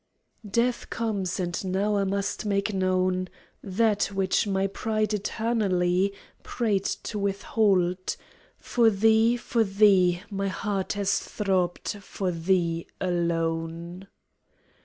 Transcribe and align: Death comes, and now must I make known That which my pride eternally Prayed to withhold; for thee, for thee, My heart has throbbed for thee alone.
Death 0.49 0.89
comes, 0.89 1.39
and 1.39 1.63
now 1.63 2.03
must 2.05 2.43
I 2.43 2.49
make 2.49 2.73
known 2.73 3.27
That 3.61 4.05
which 4.05 4.47
my 4.47 4.65
pride 4.65 5.13
eternally 5.13 6.11
Prayed 6.41 6.85
to 7.03 7.19
withhold; 7.19 8.15
for 8.57 8.89
thee, 8.89 9.37
for 9.37 9.63
thee, 9.63 10.23
My 10.31 10.47
heart 10.47 10.93
has 10.93 11.19
throbbed 11.19 11.99
for 12.01 12.31
thee 12.31 12.87
alone. 12.99 14.07